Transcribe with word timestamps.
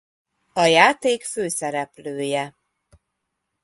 A 0.53 0.63
játék 0.65 1.23
főszereplője. 1.23 2.55